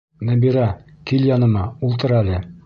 [0.29, 0.63] Нәбирә,
[1.11, 2.43] кил яныма, ултыр әле.